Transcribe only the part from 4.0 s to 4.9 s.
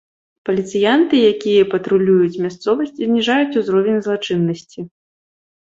злачыннасці.